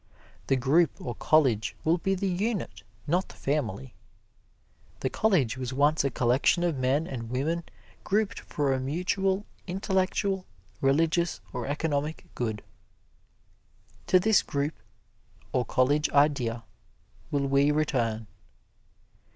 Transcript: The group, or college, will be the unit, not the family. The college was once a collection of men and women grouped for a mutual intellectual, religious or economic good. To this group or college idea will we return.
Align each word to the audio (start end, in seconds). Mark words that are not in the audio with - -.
The 0.47 0.55
group, 0.55 0.99
or 0.99 1.13
college, 1.13 1.75
will 1.83 1.99
be 1.99 2.15
the 2.15 2.27
unit, 2.27 2.81
not 3.05 3.29
the 3.29 3.35
family. 3.35 3.93
The 5.01 5.11
college 5.11 5.59
was 5.59 5.73
once 5.73 6.03
a 6.03 6.09
collection 6.09 6.63
of 6.63 6.75
men 6.75 7.05
and 7.05 7.29
women 7.29 7.65
grouped 8.03 8.39
for 8.39 8.73
a 8.73 8.79
mutual 8.79 9.45
intellectual, 9.67 10.47
religious 10.81 11.39
or 11.53 11.67
economic 11.67 12.25
good. 12.33 12.63
To 14.07 14.19
this 14.19 14.41
group 14.41 14.73
or 15.53 15.65
college 15.65 16.09
idea 16.09 16.63
will 17.29 17.45
we 17.45 17.69
return. 17.69 18.25